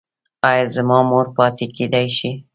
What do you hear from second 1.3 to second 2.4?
پاتې کیدی شي؟